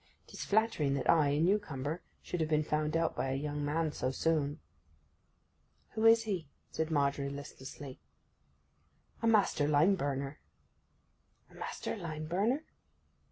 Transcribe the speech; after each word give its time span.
'Tis 0.25 0.43
flattering 0.43 0.95
that 0.95 1.07
I, 1.07 1.29
a 1.29 1.39
new 1.39 1.59
comer, 1.59 2.01
should 2.23 2.39
have 2.41 2.49
been 2.49 2.63
found 2.63 2.97
out 2.97 3.15
by 3.15 3.29
a 3.29 3.35
young 3.35 3.63
man 3.63 3.91
so 3.91 4.09
soon.' 4.09 4.59
'Who 5.91 6.07
is 6.07 6.23
he?' 6.23 6.47
said 6.71 6.89
Margery 6.89 7.29
listlessly. 7.29 7.99
'A 9.21 9.27
master 9.27 9.67
lime 9.67 9.93
burner.' 9.93 10.39
'A 11.51 11.53
master 11.53 11.95
lime 11.95 12.25
burner? 12.25 12.63